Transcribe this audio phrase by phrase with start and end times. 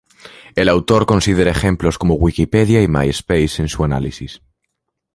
[0.55, 4.41] El autor considera ejemplos como Wikipedia y MySpace en su análisis.